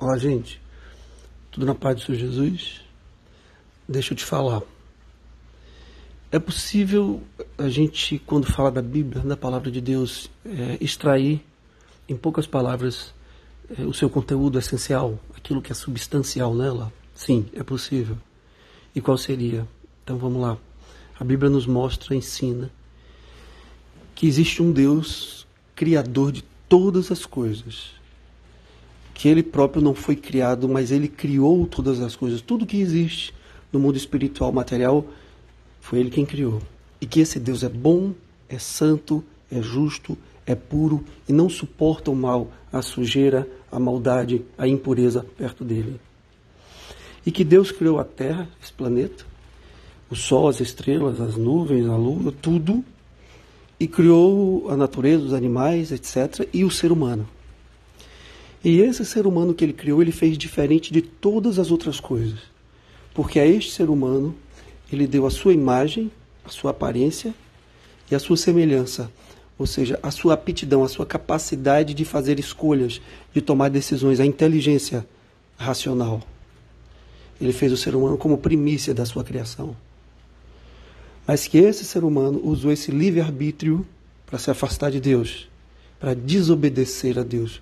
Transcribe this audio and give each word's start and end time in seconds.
Olá, 0.00 0.16
gente. 0.16 0.60
Tudo 1.50 1.66
na 1.66 1.74
paz 1.74 1.96
do 1.96 2.02
Senhor 2.02 2.18
Jesus? 2.18 2.82
Deixa 3.88 4.12
eu 4.12 4.16
te 4.16 4.24
falar. 4.24 4.62
É 6.30 6.38
possível 6.38 7.20
a 7.58 7.68
gente, 7.68 8.16
quando 8.20 8.46
fala 8.46 8.70
da 8.70 8.80
Bíblia, 8.80 9.24
da 9.24 9.36
palavra 9.36 9.72
de 9.72 9.80
Deus, 9.80 10.30
é, 10.44 10.78
extrair, 10.80 11.44
em 12.08 12.16
poucas 12.16 12.46
palavras, 12.46 13.12
é, 13.76 13.82
o 13.82 13.92
seu 13.92 14.08
conteúdo 14.08 14.56
essencial, 14.56 15.18
aquilo 15.36 15.60
que 15.60 15.72
é 15.72 15.74
substancial 15.74 16.54
nela? 16.54 16.92
Sim, 17.12 17.46
é 17.52 17.64
possível. 17.64 18.16
E 18.94 19.00
qual 19.00 19.18
seria? 19.18 19.66
Então 20.04 20.16
vamos 20.16 20.40
lá. 20.40 20.56
A 21.18 21.24
Bíblia 21.24 21.50
nos 21.50 21.66
mostra, 21.66 22.14
ensina, 22.14 22.70
que 24.14 24.28
existe 24.28 24.62
um 24.62 24.70
Deus 24.70 25.44
criador 25.74 26.30
de 26.30 26.44
todas 26.68 27.10
as 27.10 27.26
coisas. 27.26 27.97
Que 29.18 29.28
ele 29.28 29.42
próprio 29.42 29.82
não 29.82 29.94
foi 29.94 30.14
criado, 30.14 30.68
mas 30.68 30.92
ele 30.92 31.08
criou 31.08 31.66
todas 31.66 32.00
as 32.00 32.14
coisas. 32.14 32.40
Tudo 32.40 32.64
que 32.64 32.80
existe 32.80 33.34
no 33.72 33.80
mundo 33.80 33.96
espiritual, 33.96 34.52
material, 34.52 35.04
foi 35.80 35.98
ele 35.98 36.08
quem 36.08 36.24
criou. 36.24 36.62
E 37.00 37.06
que 37.06 37.18
esse 37.18 37.40
Deus 37.40 37.64
é 37.64 37.68
bom, 37.68 38.14
é 38.48 38.60
santo, 38.60 39.24
é 39.50 39.60
justo, 39.60 40.16
é 40.46 40.54
puro 40.54 41.04
e 41.28 41.32
não 41.32 41.48
suporta 41.48 42.12
o 42.12 42.16
mal, 42.16 42.52
a 42.72 42.80
sujeira, 42.80 43.46
a 43.72 43.80
maldade, 43.80 44.44
a 44.56 44.68
impureza 44.68 45.26
perto 45.36 45.64
dele. 45.64 46.00
E 47.26 47.32
que 47.32 47.42
Deus 47.42 47.72
criou 47.72 47.98
a 47.98 48.04
Terra, 48.04 48.48
esse 48.62 48.72
planeta, 48.72 49.24
o 50.08 50.14
Sol, 50.14 50.46
as 50.46 50.60
estrelas, 50.60 51.20
as 51.20 51.36
nuvens, 51.36 51.88
a 51.88 51.96
Lua, 51.96 52.32
tudo, 52.40 52.84
e 53.80 53.88
criou 53.88 54.70
a 54.70 54.76
natureza, 54.76 55.24
os 55.24 55.32
animais, 55.32 55.90
etc., 55.90 56.48
e 56.54 56.64
o 56.64 56.70
ser 56.70 56.92
humano. 56.92 57.28
E 58.64 58.80
esse 58.80 59.04
ser 59.04 59.26
humano 59.26 59.54
que 59.54 59.64
ele 59.64 59.72
criou, 59.72 60.02
ele 60.02 60.12
fez 60.12 60.36
diferente 60.36 60.92
de 60.92 61.00
todas 61.00 61.58
as 61.58 61.70
outras 61.70 62.00
coisas. 62.00 62.40
Porque 63.14 63.38
a 63.38 63.46
este 63.46 63.72
ser 63.72 63.88
humano, 63.88 64.34
ele 64.92 65.06
deu 65.06 65.26
a 65.26 65.30
sua 65.30 65.52
imagem, 65.52 66.10
a 66.44 66.48
sua 66.48 66.72
aparência 66.72 67.34
e 68.10 68.14
a 68.14 68.18
sua 68.18 68.36
semelhança. 68.36 69.10
Ou 69.58 69.66
seja, 69.66 69.98
a 70.02 70.10
sua 70.10 70.34
aptidão, 70.34 70.84
a 70.84 70.88
sua 70.88 71.04
capacidade 71.04 71.94
de 71.94 72.04
fazer 72.04 72.38
escolhas, 72.38 73.00
de 73.34 73.40
tomar 73.40 73.68
decisões, 73.70 74.20
a 74.20 74.26
inteligência 74.26 75.06
racional. 75.56 76.22
Ele 77.40 77.52
fez 77.52 77.72
o 77.72 77.76
ser 77.76 77.94
humano 77.94 78.16
como 78.16 78.38
primícia 78.38 78.94
da 78.94 79.04
sua 79.04 79.24
criação. 79.24 79.76
Mas 81.26 81.46
que 81.46 81.58
esse 81.58 81.84
ser 81.84 82.04
humano 82.04 82.40
usou 82.42 82.72
esse 82.72 82.90
livre-arbítrio 82.90 83.86
para 84.26 84.38
se 84.38 84.50
afastar 84.50 84.90
de 84.90 85.00
Deus, 85.00 85.48
para 86.00 86.14
desobedecer 86.14 87.18
a 87.18 87.22
Deus, 87.22 87.60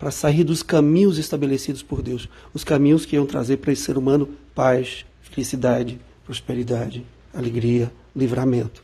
para 0.00 0.10
sair 0.10 0.44
dos 0.44 0.62
caminhos 0.62 1.18
estabelecidos 1.18 1.82
por 1.82 2.00
Deus, 2.00 2.26
os 2.54 2.64
caminhos 2.64 3.04
que 3.04 3.16
iam 3.16 3.26
trazer 3.26 3.58
para 3.58 3.70
esse 3.70 3.82
ser 3.82 3.98
humano 3.98 4.30
paz, 4.54 5.04
felicidade, 5.20 6.00
prosperidade, 6.24 7.04
alegria, 7.34 7.92
livramento. 8.16 8.82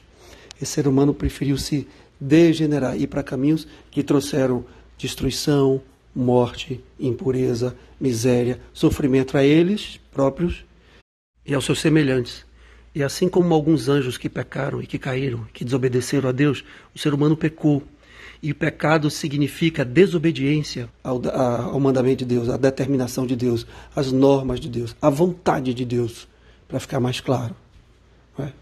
Esse 0.60 0.72
ser 0.72 0.86
humano 0.86 1.14
preferiu 1.14 1.56
se 1.56 1.88
degenerar, 2.20 3.00
ir 3.00 3.06
para 3.06 3.22
caminhos 3.22 3.66
que 3.90 4.02
trouxeram 4.02 4.62
destruição, 4.98 5.80
morte, 6.14 6.84
impureza, 7.00 7.74
miséria, 7.98 8.60
sofrimento 8.74 9.38
a 9.38 9.44
eles 9.44 9.98
próprios 10.12 10.66
e 11.46 11.54
aos 11.54 11.64
seus 11.64 11.80
semelhantes. 11.80 12.44
E 12.94 13.02
assim 13.02 13.26
como 13.26 13.54
alguns 13.54 13.88
anjos 13.88 14.18
que 14.18 14.28
pecaram 14.28 14.82
e 14.82 14.86
que 14.86 14.98
caíram, 14.98 15.46
que 15.52 15.64
desobedeceram 15.64 16.28
a 16.28 16.32
Deus, 16.32 16.62
o 16.94 16.98
ser 16.98 17.14
humano 17.14 17.36
pecou. 17.36 17.82
E 18.46 18.54
pecado 18.54 19.10
significa 19.10 19.84
desobediência 19.84 20.88
ao, 21.02 21.20
ao 21.72 21.80
mandamento 21.80 22.18
de 22.18 22.26
Deus, 22.26 22.48
à 22.48 22.56
determinação 22.56 23.26
de 23.26 23.34
Deus, 23.34 23.66
às 23.92 24.12
normas 24.12 24.60
de 24.60 24.68
Deus, 24.68 24.94
à 25.02 25.10
vontade 25.10 25.74
de 25.74 25.84
Deus, 25.84 26.28
para 26.68 26.78
ficar 26.78 27.00
mais 27.00 27.18
claro. 27.18 27.56
É? 28.38 28.52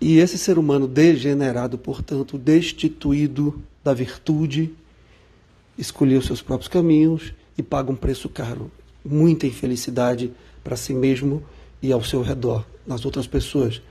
E 0.00 0.18
esse 0.18 0.38
ser 0.38 0.56
humano 0.56 0.86
degenerado, 0.86 1.76
portanto, 1.76 2.38
destituído 2.38 3.60
da 3.82 3.92
virtude, 3.92 4.72
escolheu 5.76 6.22
seus 6.22 6.40
próprios 6.40 6.68
caminhos 6.68 7.34
e 7.58 7.62
paga 7.62 7.90
um 7.90 7.96
preço 7.96 8.28
caro, 8.28 8.70
muita 9.04 9.48
infelicidade 9.48 10.30
para 10.62 10.76
si 10.76 10.94
mesmo 10.94 11.42
e 11.82 11.90
ao 11.90 12.04
seu 12.04 12.22
redor, 12.22 12.64
nas 12.86 13.04
outras 13.04 13.26
pessoas, 13.26 13.82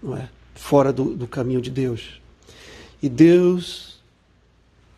não 0.00 0.16
é? 0.16 0.28
Fora 0.54 0.92
do, 0.92 1.12
do 1.12 1.26
caminho 1.26 1.60
de 1.60 1.70
Deus. 1.72 2.20
E 3.02 3.08
Deus, 3.08 3.91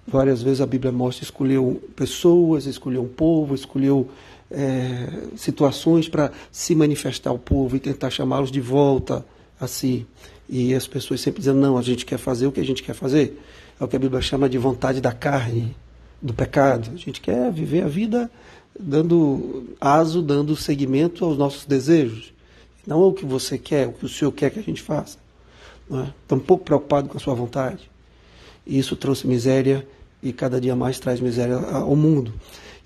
várias 0.07 0.43
vezes 0.43 0.61
a 0.61 0.67
Bíblia 0.67 0.93
mostra, 0.93 1.25
escolheu 1.25 1.83
pessoas, 1.97 2.67
escolheu 2.67 3.03
um 3.03 3.09
povo, 3.09 3.55
escolheu 3.55 4.09
é, 4.51 5.09
situações 5.37 6.09
para 6.09 6.31
se 6.53 6.75
manifestar 6.75 7.31
ao 7.31 7.39
povo 7.39 7.77
e 7.77 7.81
tentar 7.81 8.11
chamá-los 8.11 8.51
de 8.51 8.61
volta 8.61 9.25
a 9.59 9.67
si. 9.67 10.07
E 10.49 10.75
as 10.75 10.87
pessoas 10.87 11.21
sempre 11.21 11.41
dizendo, 11.41 11.61
não, 11.61 11.79
a 11.79 11.83
gente 11.83 12.05
quer 12.05 12.19
fazer 12.19 12.47
o 12.47 12.53
que 12.53 12.61
a 12.61 12.65
gente 12.65 12.83
quer 12.83 12.95
fazer. 12.95 13.41
É 13.81 13.85
o 13.85 13.89
que 13.89 13.97
a 13.97 13.99
Bíblia 13.99 14.21
chama 14.21 14.49
de 14.49 14.59
vontade 14.59 15.01
da 15.01 15.13
carne, 15.13 15.75
do 16.21 16.35
pecado. 16.35 16.91
A 16.93 16.97
gente 16.97 17.21
quer 17.21 17.51
viver 17.51 17.83
a 17.83 17.89
vida 17.89 18.31
dando 18.79 19.75
aso, 19.81 20.21
dando 20.21 20.55
seguimento 20.55 21.25
aos 21.25 21.39
nossos 21.39 21.65
desejos. 21.65 22.33
Não 22.87 23.03
é 23.03 23.07
o 23.07 23.13
que 23.13 23.25
você 23.25 23.57
quer, 23.57 23.89
o 23.89 23.93
que 23.93 24.05
o 24.05 24.09
Senhor 24.09 24.33
quer 24.33 24.51
que 24.51 24.59
a 24.59 24.63
gente 24.63 24.83
faça. 24.83 25.19
Não 25.89 26.03
é? 26.03 26.15
Um 26.31 26.39
pouco 26.39 26.65
preocupado 26.65 27.09
com 27.09 27.17
a 27.17 27.21
sua 27.21 27.35
vontade. 27.35 27.91
Isso 28.67 28.97
trouxe 28.97 29.27
miséria 29.27 29.87
e 30.23 30.33
cada 30.33 30.61
dia 30.61 30.75
mais 30.75 30.99
traz 30.99 31.21
miséria 31.21 31.57
ao 31.57 31.95
mundo. 31.95 32.33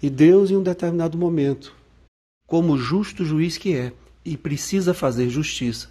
E 0.03 0.11
Deus, 0.11 0.51
em 0.51 0.57
um 0.57 0.63
determinado 0.63 1.17
momento, 1.17 1.75
como 2.47 2.77
justo 2.77 3.25
juiz 3.25 3.57
que 3.57 3.75
é, 3.75 3.93
e 4.25 4.37
precisa 4.37 4.93
fazer 4.93 5.29
justiça, 5.29 5.89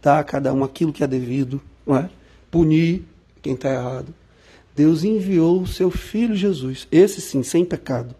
dar 0.00 0.18
a 0.18 0.24
cada 0.24 0.52
um 0.52 0.64
aquilo 0.64 0.92
que 0.92 1.02
é 1.02 1.06
devido, 1.06 1.60
não 1.86 1.96
é? 1.96 2.10
punir 2.50 3.04
quem 3.42 3.54
está 3.54 3.72
errado. 3.72 4.14
Deus 4.74 5.04
enviou 5.04 5.60
o 5.60 5.66
seu 5.66 5.90
filho 5.90 6.34
Jesus, 6.34 6.86
esse 6.90 7.20
sim, 7.20 7.42
sem 7.42 7.64
pecado, 7.64 8.14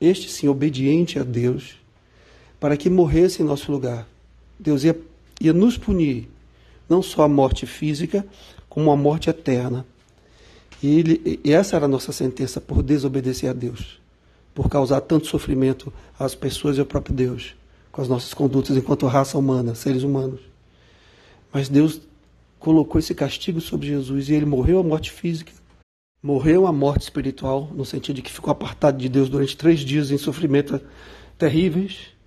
este 0.00 0.30
sim, 0.30 0.48
obediente 0.48 1.18
a 1.18 1.22
Deus, 1.22 1.76
para 2.60 2.76
que 2.76 2.88
morresse 2.88 3.42
em 3.42 3.44
nosso 3.44 3.70
lugar 3.70 4.06
Deus 4.58 4.82
ia, 4.82 4.98
ia 5.40 5.52
nos 5.52 5.78
punir, 5.78 6.28
não 6.88 7.00
só 7.00 7.22
a 7.22 7.28
morte 7.28 7.64
física, 7.64 8.26
como 8.68 8.90
a 8.90 8.96
morte 8.96 9.30
eterna. 9.30 9.86
E, 10.82 10.98
ele, 10.98 11.40
e 11.44 11.52
essa 11.52 11.76
era 11.76 11.86
a 11.86 11.88
nossa 11.88 12.12
sentença 12.12 12.60
por 12.60 12.82
desobedecer 12.82 13.50
a 13.50 13.52
Deus, 13.52 14.00
por 14.54 14.68
causar 14.68 15.00
tanto 15.00 15.26
sofrimento 15.26 15.92
às 16.18 16.34
pessoas 16.34 16.76
e 16.76 16.80
ao 16.80 16.86
próprio 16.86 17.14
Deus, 17.14 17.54
com 17.90 18.00
as 18.00 18.08
nossas 18.08 18.32
condutas 18.32 18.76
enquanto 18.76 19.06
raça 19.06 19.36
humana, 19.36 19.74
seres 19.74 20.02
humanos. 20.02 20.40
Mas 21.52 21.68
Deus 21.68 22.00
colocou 22.58 22.98
esse 22.98 23.14
castigo 23.14 23.60
sobre 23.60 23.88
Jesus 23.88 24.28
e 24.28 24.34
ele 24.34 24.46
morreu 24.46 24.78
a 24.78 24.82
morte 24.82 25.10
física, 25.10 25.52
morreu 26.22 26.66
a 26.66 26.72
morte 26.72 27.02
espiritual, 27.02 27.70
no 27.74 27.84
sentido 27.84 28.16
de 28.16 28.22
que 28.22 28.32
ficou 28.32 28.50
apartado 28.50 28.98
de 28.98 29.08
Deus 29.08 29.28
durante 29.28 29.56
três 29.56 29.80
dias 29.80 30.10
em 30.10 30.18
sofrimento 30.18 30.80
terríveis 31.36 32.18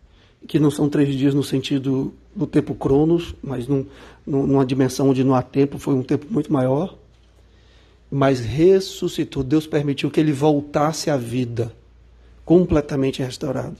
que 0.47 0.59
não 0.59 0.71
são 0.71 0.89
três 0.89 1.15
dias 1.15 1.33
no 1.33 1.43
sentido 1.43 2.13
do 2.35 2.47
tempo 2.47 2.73
cronos, 2.73 3.35
mas 3.41 3.67
num, 3.67 3.85
numa 4.25 4.65
dimensão 4.65 5.09
onde 5.09 5.23
não 5.23 5.35
há 5.35 5.41
tempo, 5.41 5.77
foi 5.77 5.93
um 5.93 6.03
tempo 6.03 6.25
muito 6.29 6.51
maior. 6.51 6.97
Mas 8.11 8.41
ressuscitou, 8.41 9.41
Deus 9.41 9.65
permitiu 9.65 10.11
que 10.11 10.19
ele 10.19 10.33
voltasse 10.33 11.09
à 11.09 11.15
vida, 11.15 11.73
completamente 12.43 13.23
restaurado, 13.23 13.77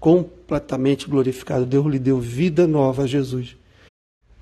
completamente 0.00 1.08
glorificado. 1.08 1.64
Deus 1.64 1.86
lhe 1.86 1.98
deu 1.98 2.18
vida 2.18 2.66
nova 2.66 3.04
a 3.04 3.06
Jesus, 3.06 3.56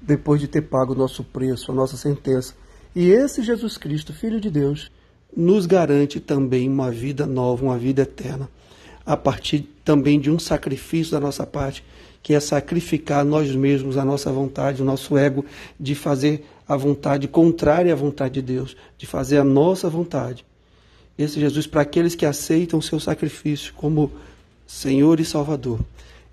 depois 0.00 0.40
de 0.40 0.48
ter 0.48 0.62
pago 0.62 0.94
o 0.94 0.96
nosso 0.96 1.22
preço, 1.22 1.70
a 1.70 1.74
nossa 1.74 1.96
sentença. 1.96 2.54
E 2.96 3.10
esse 3.10 3.42
Jesus 3.42 3.76
Cristo, 3.76 4.14
Filho 4.14 4.40
de 4.40 4.50
Deus, 4.50 4.90
nos 5.36 5.66
garante 5.66 6.18
também 6.18 6.66
uma 6.66 6.90
vida 6.90 7.26
nova, 7.26 7.62
uma 7.62 7.78
vida 7.78 8.02
eterna 8.02 8.48
a 9.04 9.16
partir 9.16 9.68
também 9.84 10.20
de 10.20 10.30
um 10.30 10.38
sacrifício 10.38 11.12
da 11.12 11.20
nossa 11.20 11.46
parte, 11.46 11.84
que 12.22 12.34
é 12.34 12.40
sacrificar 12.40 13.24
nós 13.24 13.54
mesmos, 13.54 13.96
a 13.96 14.04
nossa 14.04 14.30
vontade, 14.30 14.82
o 14.82 14.84
nosso 14.84 15.16
ego, 15.16 15.44
de 15.78 15.94
fazer 15.94 16.46
a 16.70 16.76
vontade 16.76 17.26
contrária 17.26 17.92
à 17.92 17.96
vontade 17.96 18.34
de 18.34 18.42
Deus, 18.42 18.76
de 18.96 19.04
fazer 19.04 19.38
a 19.38 19.44
nossa 19.44 19.90
vontade. 19.90 20.44
Esse 21.18 21.40
Jesus, 21.40 21.66
para 21.66 21.82
aqueles 21.82 22.14
que 22.14 22.24
aceitam 22.24 22.78
o 22.78 22.82
seu 22.82 23.00
sacrifício 23.00 23.74
como 23.74 24.12
Senhor 24.68 25.18
e 25.18 25.24
Salvador, 25.24 25.80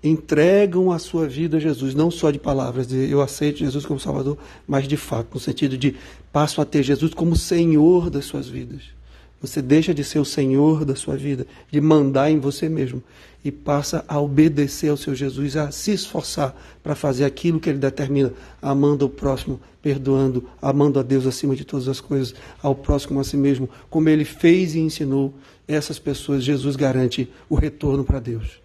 entregam 0.00 0.92
a 0.92 0.98
sua 1.00 1.26
vida 1.26 1.56
a 1.56 1.60
Jesus, 1.60 1.92
não 1.92 2.08
só 2.08 2.30
de 2.30 2.38
palavras, 2.38 2.86
de 2.86 3.10
eu 3.10 3.20
aceito 3.20 3.58
Jesus 3.58 3.84
como 3.84 3.98
Salvador, 3.98 4.38
mas 4.64 4.86
de 4.86 4.96
fato, 4.96 5.26
no 5.34 5.40
sentido 5.40 5.76
de 5.76 5.96
passam 6.32 6.62
a 6.62 6.64
ter 6.64 6.84
Jesus 6.84 7.12
como 7.12 7.34
Senhor 7.34 8.08
das 8.08 8.24
suas 8.24 8.46
vidas 8.46 8.97
Você 9.40 9.62
deixa 9.62 9.94
de 9.94 10.02
ser 10.02 10.18
o 10.18 10.24
senhor 10.24 10.84
da 10.84 10.96
sua 10.96 11.16
vida, 11.16 11.46
de 11.70 11.80
mandar 11.80 12.30
em 12.30 12.40
você 12.40 12.68
mesmo 12.68 13.02
e 13.44 13.52
passa 13.52 14.04
a 14.08 14.20
obedecer 14.20 14.90
ao 14.90 14.96
seu 14.96 15.14
Jesus, 15.14 15.56
a 15.56 15.70
se 15.70 15.92
esforçar 15.92 16.56
para 16.82 16.96
fazer 16.96 17.24
aquilo 17.24 17.60
que 17.60 17.70
ele 17.70 17.78
determina, 17.78 18.32
amando 18.60 19.06
o 19.06 19.08
próximo, 19.08 19.60
perdoando, 19.80 20.44
amando 20.60 20.98
a 20.98 21.02
Deus 21.02 21.24
acima 21.24 21.54
de 21.54 21.64
todas 21.64 21.86
as 21.86 22.00
coisas, 22.00 22.34
ao 22.60 22.74
próximo 22.74 23.20
a 23.20 23.24
si 23.24 23.36
mesmo, 23.36 23.68
como 23.88 24.08
ele 24.08 24.24
fez 24.24 24.74
e 24.74 24.80
ensinou 24.80 25.32
essas 25.68 25.98
pessoas, 25.98 26.42
Jesus 26.42 26.74
garante 26.74 27.30
o 27.48 27.54
retorno 27.54 28.02
para 28.02 28.18
Deus. 28.18 28.58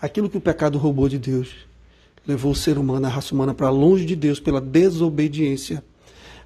Aquilo 0.00 0.30
que 0.30 0.38
o 0.38 0.40
pecado 0.40 0.78
roubou 0.78 1.08
de 1.08 1.18
Deus, 1.18 1.48
levou 2.26 2.52
o 2.52 2.56
ser 2.56 2.78
humano, 2.78 3.06
a 3.06 3.10
raça 3.10 3.34
humana, 3.34 3.52
para 3.52 3.68
longe 3.68 4.04
de 4.04 4.14
Deus 4.14 4.38
pela 4.38 4.60
desobediência. 4.60 5.82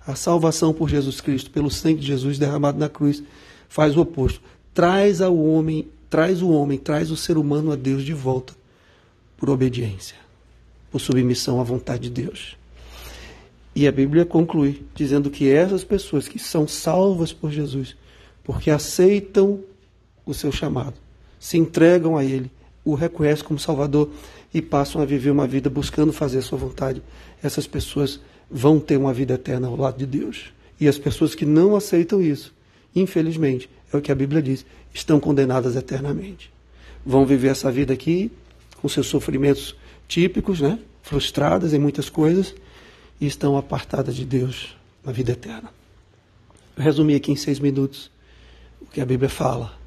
A 0.07 0.15
salvação 0.15 0.73
por 0.73 0.89
Jesus 0.89 1.21
Cristo, 1.21 1.51
pelo 1.51 1.71
sangue 1.71 2.01
de 2.01 2.07
Jesus 2.07 2.39
derramado 2.39 2.79
na 2.79 2.89
cruz, 2.89 3.23
faz 3.69 3.97
o 3.97 4.01
oposto. 4.01 4.41
Traz 4.73 5.21
ao 5.21 5.37
homem, 5.37 5.89
traz 6.11 6.43
o 6.43 6.51
homem, 6.51 6.79
traz 6.79 7.11
o 7.11 7.17
ser 7.17 7.37
humano 7.37 7.73
a 7.73 7.77
Deus 7.77 8.05
de 8.05 8.13
volta 8.13 8.55
por 9.37 9.51
obediência, 9.51 10.17
por 10.91 11.01
submissão 11.01 11.61
à 11.61 11.65
vontade 11.65 12.09
de 12.09 12.23
Deus. 12.23 12.57
E 13.75 13.89
a 13.89 13.93
Bíblia 13.93 14.25
conclui 14.25 14.85
dizendo 14.95 15.31
que 15.31 15.51
essas 15.51 15.83
pessoas 15.83 16.29
que 16.29 16.39
são 16.39 16.69
salvas 16.69 17.33
por 17.33 17.51
Jesus, 17.51 17.97
porque 18.45 18.71
aceitam 18.71 19.61
o 20.25 20.33
seu 20.33 20.53
chamado, 20.53 20.95
se 21.41 21.59
entregam 21.59 22.17
a 22.17 22.25
Ele, 22.25 22.51
o 22.85 22.95
reconhecem 22.95 23.45
como 23.45 23.59
Salvador 23.59 24.11
e 24.53 24.63
passam 24.63 25.03
a 25.03 25.05
viver 25.05 25.31
uma 25.31 25.47
vida 25.47 25.69
buscando 25.69 26.13
fazer 26.13 26.39
a 26.39 26.43
sua 26.43 26.59
vontade, 26.59 27.03
essas 27.43 27.67
pessoas 27.67 28.21
vão 28.49 28.79
ter 28.79 28.97
uma 28.97 29.13
vida 29.13 29.35
eterna 29.35 29.67
ao 29.67 29.77
lado 29.77 29.99
de 29.99 30.07
Deus. 30.07 30.53
E 30.81 30.87
as 30.87 30.99
pessoas 30.99 31.35
que 31.35 31.45
não 31.45 31.75
aceitam 31.75 32.23
isso, 32.23 32.55
infelizmente, 32.95 33.69
é 33.93 33.97
o 33.97 34.01
que 34.01 34.13
a 34.13 34.15
Bíblia 34.15 34.43
diz, 34.43 34.65
estão 34.93 35.19
condenadas 35.19 35.77
eternamente. 35.77 36.53
Vão 37.05 37.27
viver 37.27 37.49
essa 37.49 37.71
vida 37.71 37.93
aqui 37.93 38.31
com 38.81 38.89
seus 38.89 39.07
sofrimentos 39.07 39.75
típicos, 40.07 40.61
né? 40.61 40.79
frustradas 41.03 41.75
em 41.75 41.79
muitas 41.79 42.09
coisas, 42.09 42.55
e 43.21 43.27
estão 43.27 43.57
apartadas 43.57 44.17
de 44.17 44.25
Deus 44.25 44.77
na 45.05 45.13
vida 45.13 45.33
eterna. 45.33 45.71
Eu 46.77 46.83
resumi 46.83 47.15
aqui 47.15 47.31
em 47.31 47.37
seis 47.37 47.61
minutos 47.61 48.11
o 48.81 48.87
que 48.87 49.01
a 49.01 49.07
Bíblia 49.07 49.29
fala. 49.29 49.79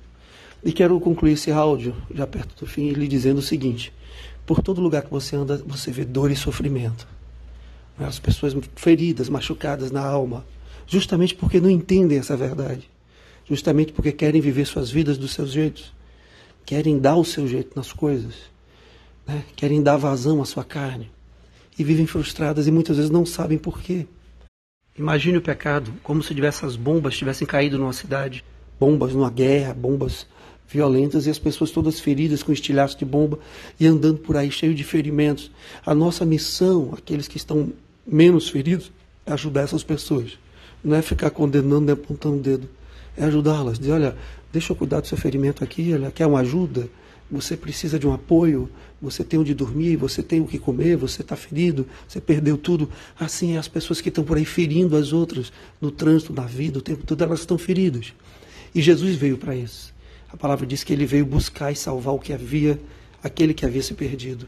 E 0.63 0.71
quero 0.71 0.99
concluir 0.99 1.33
esse 1.33 1.51
áudio, 1.51 1.95
já 2.13 2.25
perto 2.25 2.59
do 2.59 2.69
fim, 2.69 2.89
lhe 2.91 3.07
dizendo 3.07 3.39
o 3.39 3.41
seguinte: 3.41 3.93
por 4.45 4.61
todo 4.61 4.81
lugar 4.81 5.03
que 5.03 5.11
você 5.11 5.35
anda, 5.35 5.61
você 5.65 5.91
vê 5.91 6.05
dor 6.05 6.31
e 6.31 6.35
sofrimento. 6.35 7.07
As 7.99 8.19
pessoas 8.19 8.55
feridas, 8.75 9.27
machucadas 9.27 9.91
na 9.91 10.05
alma, 10.05 10.45
justamente 10.85 11.33
porque 11.33 11.59
não 11.59 11.69
entendem 11.69 12.17
essa 12.17 12.37
verdade 12.37 12.89
justamente 13.49 13.93
porque 13.93 14.11
querem 14.11 14.41
viver 14.41 14.65
suas 14.65 14.91
vidas 14.91 15.17
dos 15.17 15.33
seus 15.33 15.51
jeitos, 15.51 15.93
querem 16.65 16.99
dar 16.99 17.15
o 17.15 17.23
seu 17.23 17.47
jeito 17.47 17.71
nas 17.75 17.93
coisas, 17.93 18.35
né? 19.25 19.43
querem 19.55 19.81
dar 19.81 19.97
vazão 19.97 20.41
à 20.41 20.45
sua 20.45 20.63
carne 20.63 21.09
e 21.79 21.83
vivem 21.83 22.05
frustradas 22.05 22.67
e 22.67 22.71
muitas 22.71 22.97
vezes 22.97 23.11
não 23.11 23.25
sabem 23.25 23.57
por 23.57 23.81
quê. 23.81 24.05
Imagine 24.97 25.37
o 25.37 25.41
pecado 25.41 25.93
como 26.03 26.21
se 26.21 26.39
essas 26.45 26.75
bombas 26.75 27.15
tivessem 27.15 27.47
caído 27.47 27.77
numa 27.77 27.93
cidade, 27.93 28.43
bombas 28.79 29.13
numa 29.13 29.29
guerra, 29.29 29.73
bombas 29.73 30.27
violentas 30.67 31.25
e 31.25 31.29
as 31.29 31.39
pessoas 31.39 31.71
todas 31.71 31.99
feridas 31.99 32.43
com 32.43 32.51
estilhaços 32.51 32.97
de 32.97 33.05
bomba 33.05 33.39
e 33.79 33.87
andando 33.87 34.17
por 34.17 34.35
aí 34.35 34.51
cheio 34.51 34.75
de 34.75 34.83
ferimentos. 34.83 35.49
A 35.85 35.95
nossa 35.95 36.25
missão, 36.25 36.93
aqueles 36.97 37.27
que 37.27 37.37
estão 37.37 37.71
menos 38.05 38.49
feridos, 38.49 38.91
é 39.25 39.31
ajudar 39.31 39.61
essas 39.61 39.83
pessoas. 39.83 40.37
Não 40.83 40.95
é 40.95 41.01
ficar 41.01 41.29
condenando 41.29 41.81
nem 41.81 41.93
apontando 41.93 42.37
o 42.37 42.41
dedo 42.41 42.69
é 43.17 43.25
ajudá-las, 43.25 43.79
dizer, 43.79 43.93
olha, 43.93 44.15
deixa 44.53 44.71
eu 44.71 44.75
cuidar 44.75 45.01
do 45.01 45.07
seu 45.07 45.17
ferimento 45.17 45.63
aqui, 45.63 45.91
olha, 45.93 46.11
quer 46.11 46.27
uma 46.27 46.39
ajuda? 46.39 46.87
Você 47.29 47.57
precisa 47.57 47.99
de 47.99 48.07
um 48.07 48.13
apoio, 48.13 48.69
você 49.01 49.23
tem 49.23 49.37
onde 49.37 49.53
dormir, 49.53 49.97
você 49.97 50.23
tem 50.23 50.39
o 50.39 50.45
que 50.45 50.57
comer, 50.57 50.95
você 50.95 51.21
está 51.21 51.35
ferido, 51.35 51.85
você 52.07 52.21
perdeu 52.21 52.57
tudo. 52.57 52.89
Assim 53.19 53.55
é 53.55 53.57
as 53.57 53.67
pessoas 53.67 53.99
que 53.99 54.07
estão 54.07 54.23
por 54.23 54.37
aí 54.37 54.45
ferindo 54.45 54.95
as 54.95 55.11
outras 55.11 55.51
no 55.81 55.91
trânsito, 55.91 56.31
na 56.31 56.43
vida, 56.43 56.79
o 56.79 56.81
tempo 56.81 57.03
todo, 57.05 57.21
elas 57.21 57.39
estão 57.39 57.57
feridas. 57.57 58.13
E 58.73 58.81
Jesus 58.81 59.15
veio 59.15 59.37
para 59.37 59.55
isso. 59.55 59.93
A 60.29 60.37
palavra 60.37 60.65
diz 60.65 60.83
que 60.83 60.93
ele 60.93 61.05
veio 61.05 61.25
buscar 61.25 61.71
e 61.71 61.75
salvar 61.75 62.13
o 62.13 62.19
que 62.19 62.31
havia, 62.31 62.79
aquele 63.21 63.53
que 63.53 63.65
havia 63.65 63.81
se 63.81 63.93
perdido. 63.93 64.47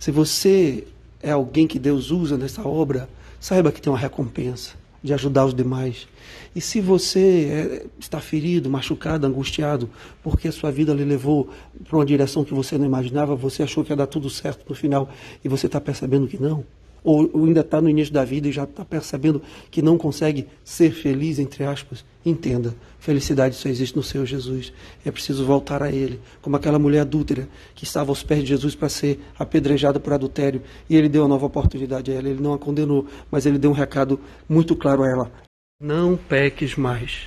Se 0.00 0.10
você 0.10 0.86
é 1.20 1.32
alguém 1.32 1.66
que 1.66 1.78
Deus 1.78 2.10
usa 2.10 2.38
nessa 2.38 2.66
obra, 2.66 3.08
saiba 3.38 3.70
que 3.70 3.82
tem 3.82 3.92
uma 3.92 3.98
recompensa 3.98 4.76
de 5.02 5.14
ajudar 5.14 5.46
os 5.46 5.54
demais. 5.54 6.08
E 6.54 6.60
se 6.60 6.80
você 6.80 7.48
é, 7.50 7.86
está 7.98 8.20
ferido, 8.20 8.68
machucado, 8.68 9.26
angustiado, 9.26 9.88
porque 10.22 10.48
a 10.48 10.52
sua 10.52 10.70
vida 10.70 10.92
lhe 10.92 11.04
levou 11.04 11.48
para 11.84 11.96
uma 11.96 12.06
direção 12.06 12.44
que 12.44 12.54
você 12.54 12.76
não 12.76 12.86
imaginava, 12.86 13.36
você 13.36 13.62
achou 13.62 13.84
que 13.84 13.92
ia 13.92 13.96
dar 13.96 14.06
tudo 14.06 14.28
certo 14.28 14.64
no 14.68 14.74
final 14.74 15.08
e 15.44 15.48
você 15.48 15.66
está 15.66 15.80
percebendo 15.80 16.26
que 16.26 16.40
não, 16.40 16.64
ou, 17.08 17.30
ou 17.32 17.46
ainda 17.46 17.60
está 17.60 17.80
no 17.80 17.88
início 17.88 18.12
da 18.12 18.22
vida 18.22 18.48
e 18.48 18.52
já 18.52 18.64
está 18.64 18.84
percebendo 18.84 19.40
que 19.70 19.80
não 19.80 19.96
consegue 19.96 20.46
ser 20.62 20.92
feliz, 20.92 21.38
entre 21.38 21.64
aspas, 21.64 22.04
entenda, 22.24 22.74
felicidade 22.98 23.54
só 23.54 23.66
existe 23.66 23.96
no 23.96 24.02
Senhor 24.02 24.26
Jesus. 24.26 24.74
É 25.06 25.10
preciso 25.10 25.46
voltar 25.46 25.82
a 25.82 25.90
Ele, 25.90 26.20
como 26.42 26.56
aquela 26.56 26.78
mulher 26.78 27.00
adúltera 27.00 27.48
que 27.74 27.84
estava 27.84 28.10
aos 28.10 28.22
pés 28.22 28.42
de 28.42 28.50
Jesus 28.50 28.74
para 28.74 28.90
ser 28.90 29.20
apedrejada 29.38 29.98
por 29.98 30.12
adultério, 30.12 30.60
e 30.88 30.96
Ele 30.96 31.08
deu 31.08 31.22
uma 31.22 31.28
nova 31.28 31.46
oportunidade 31.46 32.10
a 32.10 32.14
ela. 32.14 32.28
Ele 32.28 32.42
não 32.42 32.52
a 32.52 32.58
condenou, 32.58 33.06
mas 33.30 33.46
Ele 33.46 33.56
deu 33.56 33.70
um 33.70 33.74
recado 33.74 34.20
muito 34.46 34.76
claro 34.76 35.02
a 35.02 35.08
ela: 35.08 35.32
não 35.80 36.14
peques 36.14 36.76
mais. 36.76 37.22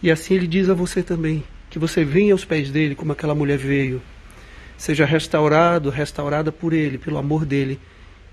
E 0.00 0.12
assim 0.12 0.34
Ele 0.34 0.46
diz 0.46 0.68
a 0.68 0.74
você 0.74 1.02
também, 1.02 1.42
que 1.68 1.78
você 1.80 2.04
venha 2.04 2.34
aos 2.34 2.44
pés 2.44 2.70
dele 2.70 2.94
como 2.94 3.10
aquela 3.10 3.34
mulher 3.34 3.58
veio. 3.58 4.00
Seja 4.76 5.04
restaurado, 5.04 5.90
restaurada 5.90 6.52
por 6.52 6.72
Ele, 6.72 6.98
pelo 6.98 7.18
amor 7.18 7.44
dele 7.44 7.80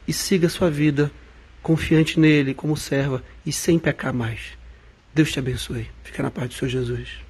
e 0.07 0.13
siga 0.13 0.49
sua 0.49 0.69
vida 0.69 1.11
confiante 1.61 2.19
nele 2.19 2.53
como 2.53 2.77
serva 2.77 3.23
e 3.45 3.51
sem 3.51 3.79
pecar 3.79 4.13
mais. 4.13 4.57
Deus 5.13 5.31
te 5.31 5.39
abençoe. 5.39 5.87
Fica 6.03 6.21
na 6.21 6.29
paz 6.29 6.49
do 6.49 6.53
Senhor 6.53 6.69
Jesus. 6.69 7.24